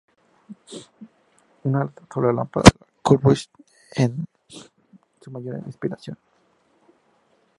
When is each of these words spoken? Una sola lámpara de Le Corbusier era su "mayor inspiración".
Una 1.61 1.93
sola 2.11 2.33
lámpara 2.33 2.63
de 2.73 2.79
Le 2.87 2.91
Corbusier 3.03 3.53
era 3.93 4.11
su 5.21 5.29
"mayor 5.29 5.59
inspiración". 5.67 6.17